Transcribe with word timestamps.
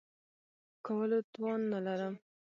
کولو 0.85 1.19
توان 1.33 1.61
نه 1.71 1.79
لرم. 1.85 2.15